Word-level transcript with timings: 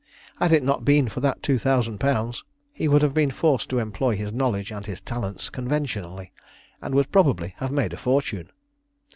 Had 0.39 0.51
it 0.51 0.63
not 0.63 0.83
been 0.83 1.07
for 1.09 1.19
that 1.19 1.43
two 1.43 1.59
thousand 1.59 1.99
pounds 1.99 2.43
he 2.73 2.87
would 2.87 3.03
have 3.03 3.13
been 3.13 3.29
forced 3.29 3.69
to 3.69 3.77
employ 3.77 4.15
his 4.15 4.33
knowledge 4.33 4.71
and 4.71 4.83
his 4.87 4.99
talents 4.99 5.51
conventionally, 5.51 6.31
and 6.81 6.95
would 6.95 7.11
probably 7.11 7.53
have 7.57 7.71
made 7.71 7.93
a 7.93 7.97
fortune. 7.97 8.49